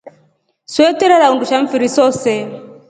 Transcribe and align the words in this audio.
Swee 0.71 0.95
twerara 0.97 1.31
undusha 1.33 1.55
mfiri 1.65 1.87
sose. 1.97 2.31